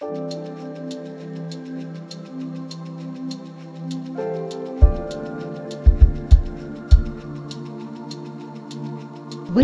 Вы 0.00 0.08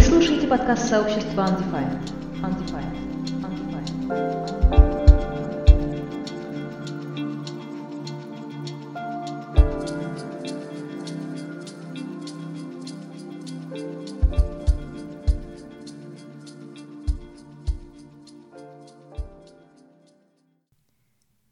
слушаете 0.02 0.46
подкаст 0.46 0.90
сообщества 0.90 1.46
Undefined. 1.46 2.12
Undefined. 2.42 2.98
Undefined. 3.42 4.45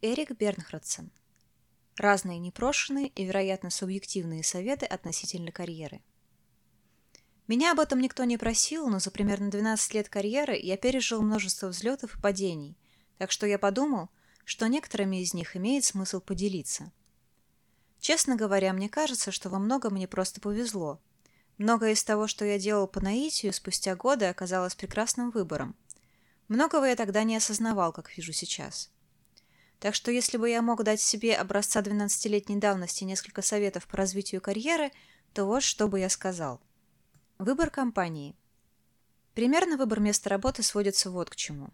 Эрик 0.07 0.33
Бернхардсен. 0.33 1.11
Разные 1.97 2.39
непрошенные 2.39 3.09
и, 3.09 3.25
вероятно, 3.25 3.71
субъективные 3.71 4.45
советы 4.45 4.85
относительно 4.85 5.51
карьеры. 5.51 6.03
Меня 7.49 7.73
об 7.73 7.81
этом 7.81 8.01
никто 8.01 8.25
не 8.25 8.37
просил, 8.37 8.91
но 8.91 8.99
за 8.99 9.11
примерно 9.11 9.51
12 9.51 9.95
лет 9.95 10.11
карьеры 10.11 10.59
я 10.59 10.77
пережил 10.77 11.23
множество 11.23 11.69
взлетов 11.69 12.17
и 12.19 12.21
падений, 12.21 12.77
так 13.17 13.31
что 13.31 13.47
я 13.47 13.59
подумал, 13.59 14.11
что 14.45 14.67
некоторыми 14.67 15.23
из 15.23 15.33
них 15.33 15.57
имеет 15.57 15.87
смысл 15.87 16.21
поделиться. 16.21 16.93
Честно 17.99 18.37
говоря, 18.37 18.75
мне 18.75 18.91
кажется, 18.91 19.33
что 19.33 19.49
во 19.49 19.59
многом 19.59 19.95
мне 19.95 20.07
просто 20.07 20.39
повезло. 20.39 21.01
Многое 21.57 21.93
из 21.93 22.05
того, 22.05 22.27
что 22.27 22.45
я 22.45 22.59
делал 22.59 22.87
по 22.89 23.01
наитию, 23.01 23.55
спустя 23.55 23.97
годы 23.97 24.27
оказалось 24.27 24.75
прекрасным 24.75 25.31
выбором. 25.31 25.75
Многого 26.49 26.85
я 26.85 26.95
тогда 26.95 27.23
не 27.23 27.37
осознавал, 27.37 27.91
как 27.95 28.15
вижу 28.15 28.35
сейчас. 28.35 28.91
Так 29.81 29.95
что 29.95 30.11
если 30.11 30.37
бы 30.39 30.49
я 30.49 30.63
мог 30.63 30.83
дать 30.83 31.01
себе 31.01 31.37
образца 31.37 31.81
12-летней 31.81 32.57
давности 32.57 33.05
несколько 33.05 33.43
советов 33.43 33.87
по 33.87 33.97
развитию 33.97 34.41
карьеры, 34.41 34.91
то 35.33 35.45
вот 35.45 35.63
что 35.63 35.89
бы 35.89 36.01
я 36.01 36.09
сказал. 36.09 36.61
Выбор 37.39 37.71
компании. 37.71 38.37
Примерно 39.35 39.77
выбор 39.77 40.01
места 40.01 40.31
работы 40.31 40.63
сводится 40.63 41.11
вот 41.11 41.29
к 41.29 41.37
чему. 41.37 41.71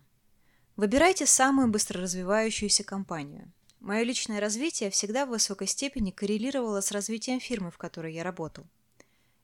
Выбирайте 0.76 1.26
самую 1.26 1.68
быстро 1.68 2.00
развивающуюся 2.00 2.84
компанию. 2.84 3.52
Мое 3.80 4.02
личное 4.02 4.40
развитие 4.40 4.90
всегда 4.90 5.26
в 5.26 5.30
высокой 5.30 5.66
степени 5.66 6.10
коррелировало 6.10 6.80
с 6.80 6.90
развитием 6.92 7.38
фирмы, 7.38 7.70
в 7.70 7.78
которой 7.78 8.14
я 8.14 8.24
работал. 8.24 8.66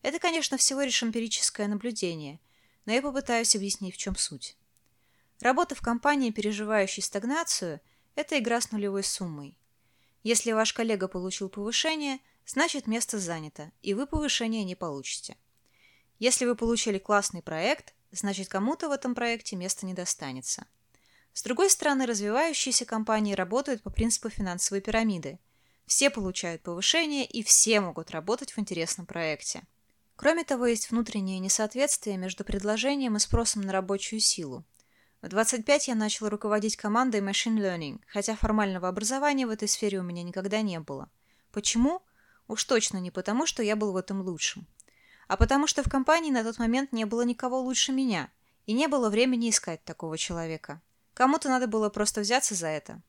Это, 0.03 0.19
конечно, 0.19 0.57
всего 0.57 0.83
лишь 0.83 1.03
эмпирическое 1.03 1.69
наблюдение, 1.69 2.41
но 2.85 2.93
я 2.93 3.03
попытаюсь 3.03 3.55
объяснить, 3.55 3.95
в 3.95 3.99
чем 3.99 4.17
суть. 4.17 4.57
Работа 5.41 5.75
в 5.75 5.83
компании, 5.83 6.31
переживающей 6.31 7.03
стагнацию– 7.03 7.81
это 8.17 8.39
игра 8.39 8.61
с 8.61 8.73
нулевой 8.73 9.05
суммой. 9.05 9.57
Если 10.25 10.51
ваш 10.51 10.73
коллега 10.73 11.07
получил 11.07 11.49
повышение, 11.49 12.19
значит 12.45 12.89
место 12.89 13.21
занято, 13.21 13.71
и 13.83 13.95
вы 13.95 14.07
повышение 14.07 14.65
не 14.65 14.75
получите. 14.75 15.37
Если 16.19 16.47
вы 16.47 16.57
получили 16.57 16.99
классный 16.99 17.43
проект, 17.43 17.95
значит 18.11 18.49
кому-то 18.49 18.89
в 18.89 18.93
этом 18.93 19.15
проекте 19.15 19.55
место 19.55 19.87
не 19.87 19.95
достанется. 19.95 20.67
С 21.33 21.43
другой 21.43 21.69
стороны, 21.69 22.07
развивающиеся 22.07 22.87
компании 22.87 23.35
работают 23.35 23.83
по 23.83 23.91
принципу 23.91 24.31
финансовой 24.31 24.81
пирамиды. 24.81 25.39
Все 25.87 26.09
получают 26.09 26.63
повышение, 26.63 27.27
и 27.27 27.43
все 27.43 27.81
могут 27.81 28.11
работать 28.11 28.53
в 28.53 28.59
интересном 28.59 29.07
проекте. 29.07 29.63
Кроме 30.17 30.45
того, 30.45 30.67
есть 30.67 30.91
внутреннее 30.91 31.39
несоответствие 31.39 32.17
между 32.17 32.43
предложением 32.43 33.17
и 33.17 33.21
спросом 33.21 33.63
на 33.63 33.73
рабочую 33.73 34.21
силу. 34.21 34.65
В 35.27 35.29
25 35.29 35.89
я 35.89 35.97
начал 35.97 36.29
руководить 36.29 36.77
командой 36.77 37.21
Machine 37.21 37.57
Learning, 37.57 38.01
хотя 38.07 38.37
формального 38.37 38.87
образования 38.87 39.45
в 39.45 39.51
этой 39.51 39.67
сфере 39.67 39.99
у 39.99 40.05
меня 40.05 40.23
никогда 40.23 40.63
не 40.63 40.79
было. 40.79 41.11
Почему? 41.51 42.01
Уж 42.47 42.63
точно 42.63 42.99
не 42.99 43.11
потому, 43.11 43.45
что 43.45 43.61
я 43.61 43.75
был 43.75 43.91
в 43.91 43.97
этом 43.97 44.21
лучшим. 44.21 44.69
А 45.27 45.37
потому 45.37 45.67
что 45.67 45.83
в 45.83 45.91
компании 45.91 46.31
на 46.31 46.45
тот 46.45 46.61
момент 46.61 46.93
не 46.93 47.07
было 47.07 47.23
никого 47.23 47.59
лучше 47.59 47.91
меня, 47.91 48.31
и 48.67 48.73
не 48.73 48.87
было 48.87 49.11
времени 49.11 49.51
искать 49.51 49.83
такого 49.85 50.17
человека. 50.17 50.81
Кому-то 51.13 51.49
надо 51.49 51.67
было 51.67 51.89
просто 51.91 52.21
взяться 52.21 52.55
за 52.55 52.69
это. 52.69 53.03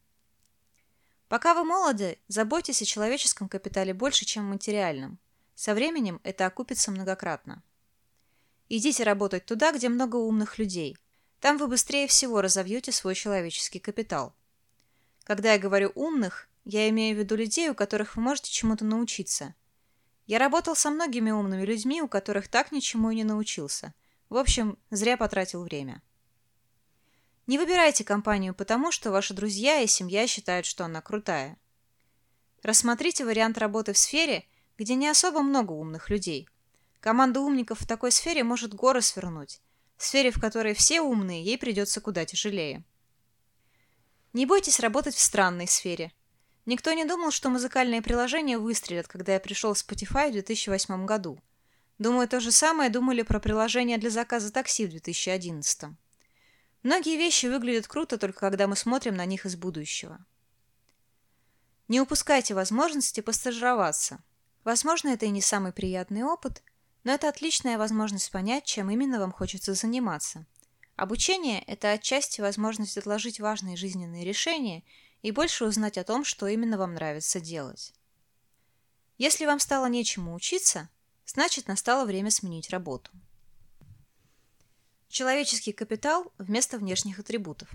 Пока 1.27 1.53
вы 1.53 1.65
молоды, 1.65 2.17
заботьтесь 2.27 2.81
о 2.81 2.85
человеческом 2.85 3.47
капитале 3.47 3.93
больше, 3.93 4.25
чем 4.25 4.45
материальном. 4.45 5.19
Со 5.53 5.75
временем 5.75 6.19
это 6.23 6.47
окупится 6.47 6.89
многократно. 6.89 7.61
Идите 8.69 9.03
работать 9.03 9.45
туда, 9.45 9.71
где 9.71 9.87
много 9.87 10.15
умных 10.15 10.57
людей– 10.57 10.97
там 11.39 11.57
вы 11.57 11.67
быстрее 11.67 12.07
всего 12.07 12.41
разовьете 12.41 12.91
свой 12.91 13.15
человеческий 13.15 13.79
капитал. 13.79 14.35
Когда 15.23 15.53
я 15.53 15.59
говорю 15.59 15.91
«умных», 15.95 16.49
я 16.63 16.89
имею 16.89 17.15
в 17.15 17.19
виду 17.19 17.35
людей, 17.35 17.69
у 17.69 17.75
которых 17.75 18.15
вы 18.15 18.21
можете 18.21 18.51
чему-то 18.51 18.83
научиться. 18.83 19.55
Я 20.25 20.39
работал 20.39 20.75
со 20.75 20.89
многими 20.89 21.31
умными 21.31 21.63
людьми, 21.63 22.01
у 22.01 22.09
которых 22.09 22.49
так 22.49 22.73
ничему 22.73 23.11
и 23.11 23.15
не 23.15 23.23
научился. 23.23 23.93
В 24.29 24.35
общем, 24.35 24.77
зря 24.91 25.15
потратил 25.15 25.63
время. 25.63 26.01
Не 27.45 27.57
выбирайте 27.57 28.03
компанию 28.03 28.53
потому, 28.53 28.91
что 28.91 29.11
ваши 29.11 29.33
друзья 29.33 29.79
и 29.79 29.87
семья 29.87 30.27
считают, 30.27 30.65
что 30.65 30.83
она 30.83 31.01
крутая. 31.01 31.57
Рассмотрите 32.61 33.23
вариант 33.23 33.57
работы 33.57 33.93
в 33.93 33.97
сфере, 33.97 34.45
где 34.77 34.95
не 34.95 35.07
особо 35.07 35.41
много 35.41 35.71
умных 35.71 36.09
людей. 36.09 36.49
Команда 36.99 37.39
умников 37.39 37.79
в 37.79 37.87
такой 37.87 38.11
сфере 38.11 38.43
может 38.43 38.73
горы 38.73 39.01
свернуть, 39.01 39.61
в 39.97 40.03
сфере, 40.03 40.31
в 40.31 40.39
которой 40.39 40.73
все 40.73 41.01
умные, 41.01 41.43
ей 41.43 41.57
придется 41.57 42.01
куда 42.01 42.25
тяжелее. 42.25 42.83
Не 44.33 44.45
бойтесь 44.45 44.79
работать 44.79 45.15
в 45.15 45.19
странной 45.19 45.67
сфере. 45.67 46.11
Никто 46.65 46.93
не 46.93 47.05
думал, 47.05 47.31
что 47.31 47.49
музыкальные 47.49 48.01
приложения 48.01 48.57
выстрелят, 48.57 49.07
когда 49.07 49.33
я 49.33 49.39
пришел 49.39 49.73
в 49.73 49.77
Spotify 49.77 50.29
в 50.29 50.33
2008 50.33 51.05
году. 51.05 51.39
Думаю, 51.97 52.27
то 52.27 52.39
же 52.39 52.51
самое 52.51 52.89
думали 52.89 53.23
про 53.23 53.39
приложения 53.39 53.97
для 53.97 54.09
заказа 54.09 54.51
такси 54.51 54.85
в 54.85 54.89
2011. 54.89 55.89
Многие 56.83 57.17
вещи 57.17 57.47
выглядят 57.47 57.87
круто 57.87 58.17
только 58.17 58.39
когда 58.39 58.67
мы 58.67 58.75
смотрим 58.75 59.15
на 59.15 59.25
них 59.25 59.45
из 59.45 59.55
будущего. 59.55 60.23
Не 61.87 62.01
упускайте 62.01 62.53
возможности 62.53 63.21
постажироваться. 63.21 64.21
Возможно, 64.63 65.09
это 65.09 65.25
и 65.25 65.29
не 65.29 65.41
самый 65.41 65.71
приятный 65.71 66.23
опыт, 66.23 66.61
но 67.07 67.13
это 67.13 67.29
отличная 67.29 67.77
возможность 67.77 68.29
понять, 68.31 68.65
чем 68.65 68.91
именно 68.91 69.17
вам 69.17 69.31
хочется 69.31 69.73
заниматься. 69.73 70.45
Обучение– 70.97 71.63
это 71.67 71.93
отчасти 71.93 72.41
возможность 72.41 72.97
отложить 72.97 73.39
важные 73.39 73.77
жизненные 73.77 74.25
решения 74.25 74.83
и 75.21 75.31
больше 75.31 75.63
узнать 75.63 75.97
о 75.97 76.03
том, 76.03 76.25
что 76.25 76.47
именно 76.47 76.77
вам 76.77 76.95
нравится 76.95 77.39
делать. 77.39 77.93
Если 79.17 79.45
вам 79.45 79.61
стало 79.61 79.85
нечему 79.85 80.35
учиться, 80.35 80.89
значит 81.25 81.69
настало 81.69 82.05
время 82.05 82.29
сменить 82.29 82.71
работу. 82.71 83.09
Человеческий 85.07 85.71
капитал 85.71 86.33
вместо 86.37 86.77
внешних 86.77 87.19
атрибутов. 87.19 87.69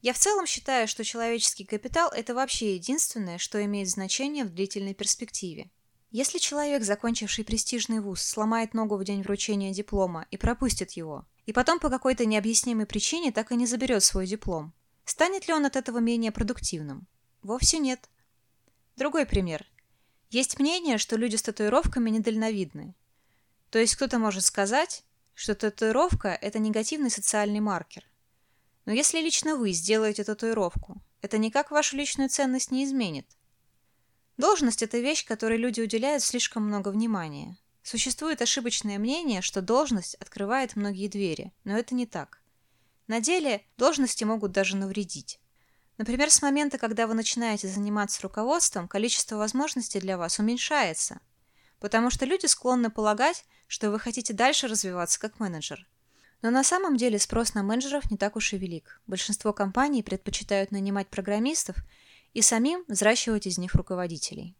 Я 0.00 0.14
в 0.14 0.18
целом 0.18 0.46
считаю, 0.46 0.88
что 0.88 1.04
человеческий 1.04 1.66
капитал– 1.66 2.10
это 2.16 2.34
вообще 2.34 2.76
единственное, 2.76 3.36
что 3.36 3.62
имеет 3.62 3.90
значение 3.90 4.46
в 4.46 4.54
длительной 4.54 4.94
перспективе– 4.94 5.70
если 6.16 6.38
человек, 6.38 6.82
закончивший 6.82 7.44
престижный 7.44 8.00
вуз, 8.00 8.22
сломает 8.22 8.72
ногу 8.72 8.96
в 8.96 9.04
день 9.04 9.22
вручения 9.22 9.74
диплома 9.74 10.26
и 10.30 10.38
пропустит 10.38 10.92
его, 10.92 11.26
и 11.44 11.52
потом 11.52 11.78
по 11.78 11.90
какой-то 11.90 12.24
необъяснимой 12.24 12.86
причине 12.86 13.32
так 13.32 13.52
и 13.52 13.54
не 13.54 13.66
заберет 13.66 14.02
свой 14.02 14.26
диплом, 14.26 14.72
станет 15.04 15.46
ли 15.46 15.52
он 15.52 15.66
от 15.66 15.76
этого 15.76 15.98
менее 15.98 16.32
продуктивным? 16.32 17.06
Вовсе 17.42 17.78
нет. 17.80 18.08
Другой 18.96 19.26
пример. 19.26 19.66
Есть 20.30 20.58
мнение, 20.58 20.96
что 20.96 21.16
люди 21.16 21.36
с 21.36 21.42
татуировками 21.42 22.08
недальновидны. 22.08 22.94
То 23.68 23.78
есть 23.78 23.94
кто-то 23.94 24.18
может 24.18 24.42
сказать, 24.42 25.04
что 25.34 25.54
татуировка– 25.54 26.28
это 26.40 26.58
негативный 26.58 27.10
социальный 27.10 27.60
маркер. 27.60 28.04
Но 28.86 28.92
если 28.94 29.20
лично 29.20 29.56
вы 29.56 29.72
сделаете 29.72 30.24
татуировку, 30.24 30.96
это 31.20 31.36
никак 31.36 31.70
вашу 31.70 31.94
личную 31.94 32.30
ценность 32.30 32.70
не 32.70 32.84
изменит. 32.84 33.35
Должность– 34.36 34.82
это 34.84 34.98
вещь, 34.98 35.24
которой 35.24 35.56
люди 35.56 35.80
уделяют 35.80 36.22
слишком 36.22 36.64
много 36.64 36.90
внимания. 36.90 37.56
Существует 37.82 38.42
ошибочное 38.42 38.98
мнение, 38.98 39.40
что 39.40 39.62
должность 39.62 40.14
открывает 40.16 40.76
многие 40.76 41.08
двери, 41.08 41.52
но 41.64 41.78
это 41.78 41.94
не 41.94 42.04
так. 42.04 42.40
На 43.06 43.20
деле 43.20 43.62
должности 43.78 44.24
могут 44.24 44.52
даже 44.52 44.76
навредить. 44.76 45.40
Например, 45.96 46.30
с 46.30 46.42
момента, 46.42 46.76
когда 46.76 47.06
вы 47.06 47.14
начинаете 47.14 47.68
заниматься 47.68 48.22
руководством, 48.22 48.88
количество 48.88 49.36
возможностей 49.36 50.00
для 50.00 50.18
вас 50.18 50.38
уменьшается, 50.38 51.20
потому 51.80 52.10
что 52.10 52.26
люди 52.26 52.46
склонны 52.46 52.90
полагать, 52.90 53.44
что 53.66 53.90
вы 53.90 53.98
хотите 53.98 54.34
дальше 54.34 54.68
развиваться 54.68 55.18
как 55.18 55.40
менеджер. 55.40 55.86
Но 56.42 56.50
на 56.50 56.62
самом 56.62 56.96
деле 56.96 57.18
спрос 57.18 57.54
на 57.54 57.62
менеджеров 57.62 58.10
не 58.10 58.18
так 58.18 58.36
уж 58.36 58.52
и 58.52 58.58
велик. 58.58 59.00
Большинство 59.06 59.52
компаний 59.52 60.02
предпочитают 60.02 60.70
нанимать 60.70 61.08
программистов 61.08 61.76
и 62.36 62.42
самим 62.42 62.84
взращивать 62.86 63.46
из 63.46 63.56
них 63.56 63.74
руководителей. 63.74 64.54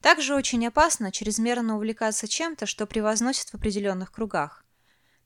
Также 0.00 0.34
очень 0.34 0.66
опасно 0.66 1.12
чрезмерно 1.12 1.76
увлекаться 1.76 2.26
чем-то, 2.26 2.66
что 2.66 2.86
превозносит 2.86 3.50
в 3.50 3.54
определенных 3.54 4.10
кругах. 4.10 4.64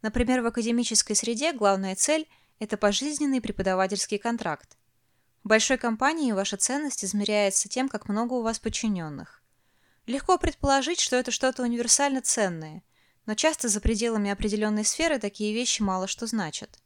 Например, 0.03 0.43
в 0.43 0.47
академической 0.47 1.14
среде 1.14 1.55
главная 1.55 1.97
цель– 1.97 2.29
это 2.58 2.76
пожизненный 2.76 3.41
преподавательский 3.41 4.19
контракт. 4.19 4.76
В 5.44 5.49
большой 5.49 5.79
компании 5.79 6.32
ваша 6.32 6.58
ценность 6.58 7.03
измеряется 7.06 7.70
тем, 7.70 7.88
как 7.88 8.11
много 8.11 8.35
у 8.35 8.43
вас 8.43 8.58
подчиненных. 8.58 9.43
Легко 10.05 10.37
предположить, 10.37 11.00
что 11.00 11.17
это 11.17 11.31
что-то 11.31 11.62
универсально 11.62 12.20
ценное, 12.20 12.82
но 13.25 13.35
часто 13.35 13.70
за 13.70 13.81
пределами 13.81 14.31
определенной 14.31 14.85
сферы 14.85 15.19
такие 15.19 15.55
вещи 15.55 15.81
мало 15.81 16.06
что 16.06 16.26
значат. 16.26 16.79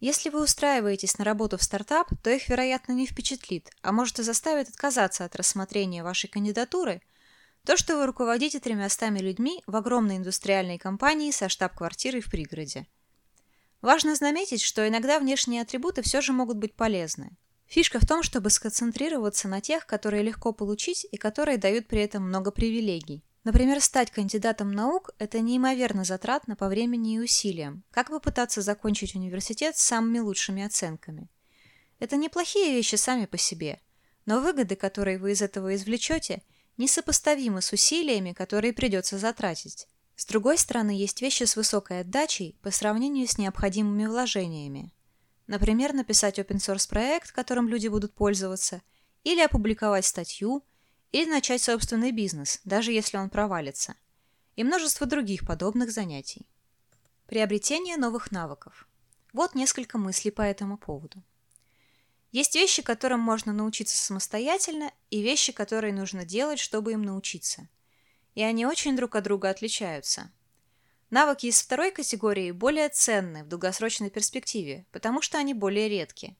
Если 0.00 0.30
вы 0.30 0.42
устраиваетесь 0.42 1.18
на 1.18 1.24
работу 1.24 1.58
в 1.58 1.62
стартап, 1.62 2.08
то 2.22 2.30
их, 2.30 2.48
вероятно, 2.48 2.92
не 2.92 3.06
впечатлит, 3.06 3.70
а 3.82 3.90
может 3.90 4.20
и 4.20 4.22
заставит 4.22 4.68
отказаться 4.68 5.24
от 5.24 5.34
рассмотрения 5.34 6.04
вашей 6.04 6.28
кандидатуры 6.28 7.02
то, 7.64 7.76
что 7.76 7.98
вы 7.98 8.06
руководите 8.06 8.60
тремястами 8.60 9.18
людьми 9.18 9.62
в 9.66 9.76
огромной 9.76 10.16
индустриальной 10.16 10.78
компании 10.78 11.30
со 11.30 11.50
штаб-квартирой 11.50 12.22
в 12.22 12.30
пригороде. 12.30 12.86
Важно 13.82 14.14
заметить, 14.14 14.62
что 14.62 14.88
иногда 14.88 15.18
внешние 15.18 15.60
атрибуты 15.60 16.00
все 16.00 16.22
же 16.22 16.32
могут 16.32 16.56
быть 16.56 16.74
полезны. 16.74 17.36
Фишка 17.66 18.00
в 18.00 18.06
том, 18.06 18.22
чтобы 18.22 18.48
сконцентрироваться 18.48 19.48
на 19.48 19.60
тех, 19.60 19.84
которые 19.84 20.22
легко 20.22 20.52
получить 20.52 21.06
и 21.10 21.18
которые 21.18 21.58
дают 21.58 21.88
при 21.88 22.00
этом 22.00 22.22
много 22.22 22.50
привилегий. 22.50 23.22
Например, 23.48 23.80
стать 23.80 24.10
кандидатом 24.10 24.72
наук– 24.72 25.08
это 25.18 25.40
неимоверно 25.40 26.04
затратно 26.04 26.54
по 26.54 26.68
времени 26.68 27.14
и 27.14 27.18
усилиям. 27.18 27.82
Как 27.90 28.10
попытаться 28.10 28.60
закончить 28.60 29.14
университет 29.14 29.78
с 29.78 29.84
самыми 29.84 30.18
лучшими 30.18 30.62
оценками? 30.62 31.30
Это 31.98 32.18
неплохие 32.18 32.74
вещи 32.74 32.96
сами 32.96 33.24
по 33.24 33.38
себе, 33.38 33.80
но 34.26 34.40
выгоды, 34.40 34.76
которые 34.76 35.16
вы 35.16 35.32
из 35.32 35.40
этого 35.40 35.74
извлечете, 35.74 36.42
несопоставимы 36.76 37.62
с 37.62 37.72
усилиями, 37.72 38.34
которые 38.34 38.74
придется 38.74 39.16
затратить. 39.16 39.88
С 40.14 40.26
другой 40.26 40.58
стороны, 40.58 40.90
есть 40.90 41.22
вещи 41.22 41.44
с 41.44 41.56
высокой 41.56 42.00
отдачей 42.00 42.58
по 42.60 42.70
сравнению 42.70 43.26
с 43.26 43.38
необходимыми 43.38 44.04
вложениями. 44.04 44.92
Например, 45.46 45.94
написать 45.94 46.38
open-source 46.38 46.86
проект, 46.86 47.32
которым 47.32 47.66
люди 47.70 47.88
будут 47.88 48.12
пользоваться, 48.12 48.82
или 49.24 49.40
опубликовать 49.40 50.04
статью– 50.04 50.62
или 51.12 51.28
начать 51.28 51.62
собственный 51.62 52.12
бизнес, 52.12 52.60
даже 52.64 52.92
если 52.92 53.16
он 53.16 53.30
провалится. 53.30 53.94
И 54.56 54.64
множество 54.64 55.06
других 55.06 55.46
подобных 55.46 55.90
занятий. 55.90 56.46
Приобретение 57.26 57.96
новых 57.96 58.30
навыков. 58.30 58.88
Вот 59.32 59.54
несколько 59.54 59.98
мыслей 59.98 60.30
по 60.30 60.42
этому 60.42 60.76
поводу. 60.78 61.22
Есть 62.32 62.54
вещи, 62.54 62.82
которым 62.82 63.20
можно 63.20 63.52
научиться 63.52 63.96
самостоятельно, 63.96 64.92
и 65.10 65.22
вещи, 65.22 65.52
которые 65.52 65.94
нужно 65.94 66.24
делать, 66.24 66.58
чтобы 66.58 66.92
им 66.92 67.02
научиться. 67.02 67.68
И 68.34 68.42
они 68.42 68.66
очень 68.66 68.96
друг 68.96 69.16
от 69.16 69.24
друга 69.24 69.48
отличаются. 69.48 70.30
Навыки 71.10 71.46
из 71.46 71.62
второй 71.62 71.90
категории 71.90 72.50
более 72.50 72.90
ценны 72.90 73.44
в 73.44 73.48
долгосрочной 73.48 74.10
перспективе, 74.10 74.84
потому 74.92 75.22
что 75.22 75.38
они 75.38 75.54
более 75.54 75.88
редки. 75.88 76.36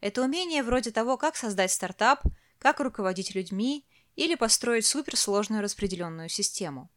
Это 0.00 0.22
умения 0.22 0.62
вроде 0.62 0.90
того, 0.90 1.16
как 1.16 1.34
создать 1.34 1.72
стартап, 1.72 2.22
как 2.58 2.80
руководить 2.80 3.34
людьми 3.34 3.86
или 4.16 4.34
построить 4.34 4.86
суперсложную 4.86 5.62
распределенную 5.62 6.28
систему. 6.28 6.90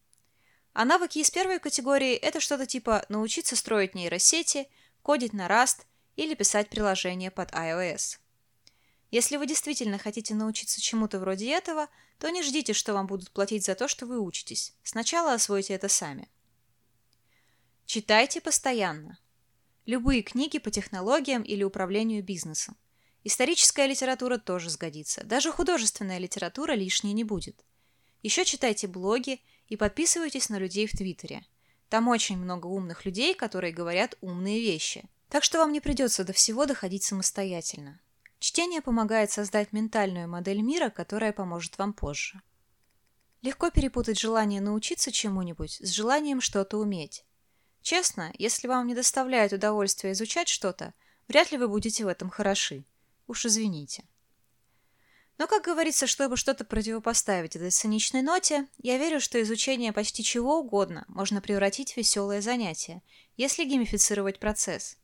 А 0.73 0.83
навыки 0.83 1.19
из 1.19 1.31
первой 1.31 1.59
категории– 1.59 2.13
это 2.15 2.39
что-то 2.39 2.65
типа 2.65 3.05
научиться 3.07 3.55
строить 3.55 3.95
нейросети, 3.95 4.67
кодить 5.01 5.33
на 5.33 5.47
Rust 5.47 5.85
или 6.15 6.33
писать 6.33 6.69
приложения 6.69 7.31
под 7.31 7.51
iOS. 7.51 8.19
Если 9.11 9.37
вы 9.37 9.47
действительно 9.47 9.97
хотите 9.97 10.35
научиться 10.35 10.81
чему-то 10.81 11.19
вроде 11.19 11.49
этого, 11.51 11.87
то 12.19 12.29
не 12.29 12.43
ждите, 12.43 12.73
что 12.73 12.93
вам 12.93 13.07
будут 13.07 13.31
платить 13.31 13.63
за 13.63 13.75
то, 13.75 13.87
что 13.87 14.05
вы 14.05 14.19
учитесь. 14.19 14.73
Сначала 14.83 15.33
освойте 15.33 15.73
это 15.73 15.87
сами. 15.87 16.27
Читайте 17.85 18.41
постоянно. 18.41 19.19
Любые 19.85 20.23
книги 20.23 20.57
по 20.57 20.71
технологиям 20.71 21.43
или 21.43 21.63
управлению 21.63 22.23
бизнесом. 22.23 22.75
Историческая 23.27 23.87
литература 23.87 24.37
тоже 24.37 24.69
сгодится. 24.69 25.23
Даже 25.23 25.51
художественная 25.51 26.19
литература 26.19 26.73
лишней 26.73 27.11
не 27.11 27.23
будет. 27.23 27.65
Еще 28.21 28.45
читайте 28.45 28.87
блоги 28.87 29.41
и 29.67 29.75
подписывайтесь 29.75 30.49
на 30.49 30.59
людей 30.59 30.85
в 30.85 30.91
Твиттере. 30.91 31.43
Там 31.89 32.07
очень 32.07 32.37
много 32.37 32.67
умных 32.67 33.03
людей, 33.03 33.33
которые 33.33 33.73
говорят 33.73 34.15
умные 34.21 34.59
вещи. 34.59 35.09
Так 35.27 35.43
что 35.43 35.57
вам 35.57 35.71
не 35.71 35.81
придется 35.81 36.23
до 36.23 36.33
всего 36.33 36.67
доходить 36.67 37.03
самостоятельно. 37.03 37.99
Чтение 38.37 38.83
помогает 38.83 39.31
создать 39.31 39.73
ментальную 39.73 40.29
модель 40.29 40.61
мира, 40.61 40.91
которая 40.91 41.33
поможет 41.33 41.79
вам 41.79 41.93
позже. 41.93 42.43
Легко 43.41 43.71
перепутать 43.71 44.19
желание 44.19 44.61
научиться 44.61 45.11
чему-нибудь 45.11 45.79
с 45.81 45.89
желанием 45.89 46.41
что-то 46.41 46.77
уметь. 46.77 47.25
Честно, 47.81 48.31
если 48.37 48.67
вам 48.67 48.85
не 48.85 48.93
доставляет 48.93 49.51
удовольствия 49.51 50.11
изучать 50.11 50.47
что-то, 50.47 50.93
вряд 51.27 51.51
ли 51.51 51.57
вы 51.57 51.67
будете 51.67 52.05
в 52.05 52.07
этом 52.07 52.29
хороши. 52.29 52.85
Уж 53.27 53.45
извините. 53.45 54.03
Но, 55.37 55.47
как 55.47 55.63
говорится, 55.63 56.07
чтобы 56.07 56.37
что-то 56.37 56.63
противопоставить 56.63 57.55
этой 57.55 57.69
циничной 57.69 58.21
ноте, 58.21 58.67
я 58.77 58.97
верю, 58.97 59.19
что 59.19 59.41
изучение 59.41 59.91
почти 59.91 60.23
чего 60.23 60.59
угодно 60.59 61.03
можно 61.07 61.41
превратить 61.41 61.93
в 61.93 61.97
веселое 61.97 62.41
занятие, 62.41 63.01
если 63.35 63.65
геймифицировать 63.65 64.39
процесс. 64.39 64.97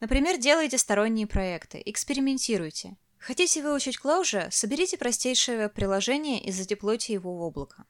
Например, 0.00 0.38
делайте 0.38 0.76
сторонние 0.76 1.26
проекты, 1.26 1.80
экспериментируйте. 1.84 2.96
Хотите 3.18 3.62
выучить 3.62 3.98
Clojure, 4.02 4.50
соберите 4.50 4.96
простейшее 4.96 5.58
веб-приложение 5.58 6.42
и 6.42 6.50
задеплойте 6.50 7.12
его 7.12 7.36
в 7.36 7.42
облако. 7.42 7.84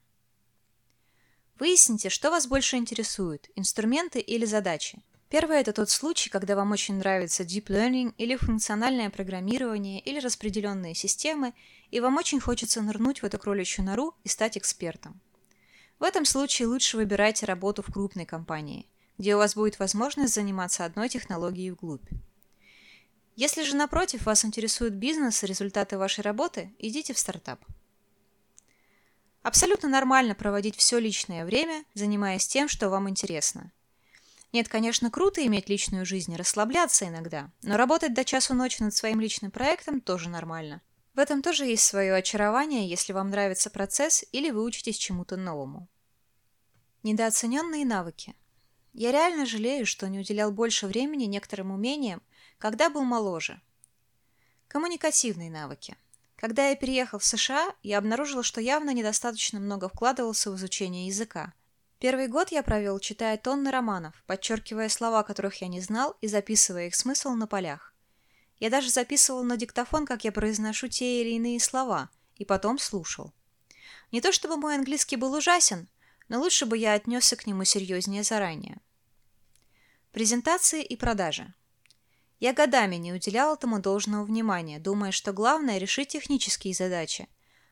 Выясните, 1.59 2.09
что 2.09 2.31
вас 2.31 2.47
больше 2.47 2.77
интересует– 2.77 3.49
инструменты 3.55 4.19
или 4.19 4.45
задачи. 4.45 5.03
Первое– 5.31 5.61
это 5.63 5.73
тот 5.73 5.89
случай, 5.91 6.29
когда 6.29 6.57
вам 6.57 6.73
очень 6.73 6.97
нравится 6.97 7.45
deep 7.45 7.67
learning 7.67 8.13
или 8.19 8.35
функциональное 8.35 9.11
программирование 9.11 10.01
или 10.01 10.19
распределенные 10.19 10.97
системы, 10.97 11.55
и 11.93 12.01
вам 12.01 12.17
очень 12.17 12.41
хочется 12.41 12.83
нырнуть 12.83 13.23
в 13.23 13.25
эту 13.25 13.39
кроличью 13.39 13.85
нору 13.85 14.17
и 14.25 14.29
стать 14.29 14.59
экспертом. 14.59 15.21
В 16.01 16.03
этом 16.03 16.25
случае 16.25 16.67
лучше 16.67 16.97
выбирайте 16.97 17.47
работу 17.47 17.81
в 17.81 17.93
крупной 17.93 18.27
компании, 18.27 18.89
где 19.19 19.37
у 19.37 19.39
вас 19.39 19.55
будет 19.55 19.79
возможность 19.79 20.35
заниматься 20.35 20.85
одной 20.85 21.09
технологией 21.09 21.71
вглубь. 21.71 22.09
Если 23.37 23.63
же, 23.63 23.77
напротив, 23.77 24.27
вас 24.27 24.45
интересует 24.45 24.95
бизнес 24.95 25.45
и 25.45 25.47
результаты 25.47 25.97
вашей 25.97 26.23
работы, 26.23 26.75
идите 26.81 27.15
в 27.15 27.19
стартап. 27.21 27.65
Абсолютно 29.43 29.89
нормально 29.89 30.35
проводить 30.35 30.75
все 30.75 30.99
личное 30.99 31.45
время, 31.45 31.85
занимаясь 31.95 32.49
тем, 32.49 32.69
что 32.69 32.91
вам 32.91 33.09
интересно– 33.09 33.71
нет, 34.53 34.69
конечно, 34.69 35.11
круто 35.11 35.47
иметь 35.47 35.69
личную 35.69 36.05
жизнь 36.05 36.33
и 36.33 36.37
расслабляться 36.37 37.07
иногда, 37.07 37.53
но 37.63 37.77
работать 37.77 38.15
до 38.15 38.25
часу 38.25 38.55
ночи 38.55 38.83
над 38.83 38.95
своим 38.95 39.21
личным 39.21 39.53
проектом 39.53 40.01
тоже 40.01 40.29
нормально. 40.29 40.83
В 41.15 41.21
этом 41.21 41.41
тоже 41.43 41.67
есть 41.67 41.85
свое 41.85 42.15
очарование, 42.15 42.89
если 42.89 43.13
вам 43.13 43.31
нравится 43.31 43.71
процесс 43.71 44.25
или 44.33 44.51
вы 44.51 44.65
учитесь 44.65 44.97
чему-то 44.97 45.37
новому. 45.37 45.89
Недооцененные 47.05 47.85
навыки. 47.85 48.35
Я 48.93 49.13
реально 49.13 49.47
жалею, 49.47 49.87
что 49.87 50.09
не 50.09 50.19
уделял 50.19 50.51
больше 50.51 50.89
времени 50.89 51.25
некоторым 51.25 51.71
умениям, 51.71 52.21
когда 52.59 52.91
был 52.91 53.05
моложе. 53.05 53.61
Коммуникативные 54.67 55.51
навыки. 55.51 55.97
Когда 56.35 56.71
я 56.71 56.77
переехал 56.77 57.21
в 57.21 57.25
США, 57.25 57.73
я 57.83 57.99
обнаружил, 57.99 58.43
что 58.43 58.61
явно 58.61 58.91
недостаточно 58.91 59.61
много 59.61 59.89
вкладывался 59.89 60.51
в 60.51 60.57
изучение 60.57 61.07
языка– 61.07 61.55
Первый 62.01 62.29
год 62.29 62.51
я 62.51 62.63
провел, 62.63 62.99
читая 62.99 63.37
тонны 63.37 63.71
романов, 63.71 64.15
подчеркивая 64.27 64.89
слова, 64.89 65.23
которых 65.23 65.61
я 65.61 65.69
не 65.69 65.83
знал, 65.83 66.17
и 66.23 66.29
записывая 66.29 66.87
их 66.87 66.95
смысл 66.95 67.33
на 67.33 67.47
полях. 67.47 67.95
Я 68.59 68.71
даже 68.71 68.89
записывал 68.89 69.45
на 69.45 69.59
диктофон, 69.59 70.07
как 70.07 70.25
я 70.25 70.33
произношу 70.33 70.89
те 70.89 71.21
или 71.21 71.37
иные 71.37 71.61
слова, 71.61 72.09
и 72.37 72.47
потом 72.47 72.79
слушал. 72.79 73.35
Не 74.13 74.23
то 74.23 74.33
чтобы 74.33 74.57
мой 74.57 74.77
английский 74.77 75.17
был 75.17 75.35
ужасен, 75.35 75.91
но 76.29 76.41
лучше 76.41 76.65
бы 76.65 76.79
я 76.79 76.95
отнесся 76.95 77.37
к 77.37 77.47
нему 77.47 77.65
серьезнее 77.65 78.23
заранее. 78.23 78.81
Презентации 80.11 80.83
и 80.83 80.97
продажи. 80.97 81.53
Я 82.39 82.55
годами 82.55 82.97
не 82.97 83.13
уделял 83.13 83.55
этому 83.55 83.79
должного 83.79 84.25
внимания, 84.25 84.79
думая, 84.79 85.13
что 85.13 85.35
главное– 85.35 85.77
решить 85.79 86.09
технические 86.09 86.73
задачи, 86.73 87.29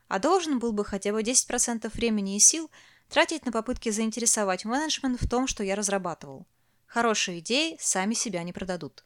а 0.07 0.19
должен 0.19 0.59
был 0.59 0.71
бы 0.71 0.85
хотя 0.85 1.13
бы 1.13 1.23
10% 1.23 1.89
времени 1.95 2.35
и 2.35 2.39
сил– 2.39 2.69
тратить 3.09 3.45
на 3.45 3.51
попытки 3.51 3.89
заинтересовать 3.89 4.65
менеджмент 4.65 5.21
в 5.21 5.27
том, 5.27 5.47
что 5.47 5.63
я 5.63 5.75
разрабатывал. 5.75 6.47
Хорошие 6.85 7.39
идеи 7.39 7.77
сами 7.79 8.13
себя 8.13 8.43
не 8.43 8.53
продадут. 8.53 9.03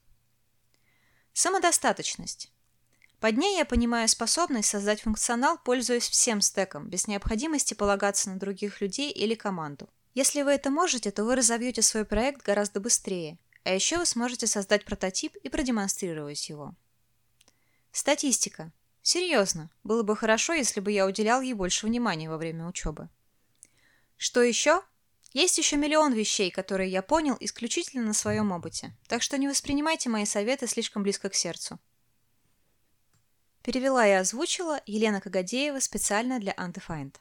Самодостаточность. 1.33 2.51
Под 3.19 3.37
ней 3.37 3.57
я 3.57 3.65
понимаю 3.65 4.07
способность 4.07 4.69
создать 4.69 5.01
функционал, 5.01 5.57
пользуясь 5.57 6.09
всем 6.09 6.41
стеком, 6.41 6.89
без 6.89 7.07
необходимости 7.07 7.73
полагаться 7.73 8.29
на 8.29 8.37
других 8.37 8.81
людей 8.81 9.11
или 9.11 9.33
команду. 9.33 9.89
Если 10.13 10.41
вы 10.41 10.51
это 10.51 10.69
можете, 10.69 11.09
то 11.09 11.23
вы 11.23 11.35
разовьете 11.35 11.81
свой 11.81 12.05
проект 12.05 12.45
гораздо 12.45 12.79
быстрее, 12.79 13.39
а 13.63 13.71
еще 13.71 13.97
вы 13.97 14.05
сможете 14.05 14.45
создать 14.45 14.85
прототип 14.85 15.35
и 15.37 15.49
продемонстрировать 15.49 16.49
его. 16.49 16.75
Статистика. 17.91 18.71
Серьезно, 19.01 19.69
было 19.83 20.03
бы 20.03 20.15
хорошо, 20.15 20.53
если 20.53 20.79
бы 20.81 20.91
я 20.91 21.05
уделял 21.05 21.41
ей 21.41 21.53
больше 21.53 21.87
внимания 21.87 22.29
во 22.29 22.37
время 22.37 22.67
учебы. 22.67 23.09
Что 24.23 24.41
еще? 24.41 24.81
Есть 25.33 25.57
еще 25.57 25.75
миллион 25.75 26.13
вещей, 26.13 26.49
которые 26.49 26.89
я 26.89 27.01
понял 27.01 27.35
исключительно 27.41 28.03
на 28.03 28.13
своем 28.13 28.53
опыте, 28.53 28.95
так 29.09 29.21
что 29.21 29.37
не 29.37 29.49
воспринимайте 29.49 30.07
мои 30.07 30.23
советы 30.23 30.65
слишком 30.65 31.03
близко 31.03 31.27
к 31.27 31.35
сердцу. 31.35 31.77
Перевела 33.63 34.07
и 34.07 34.11
озвучила 34.11 34.79
Елена 34.85 35.19
Кагадеева 35.19 35.81
специально 35.81 36.39
для 36.39 36.53
Undefined. 36.53 37.15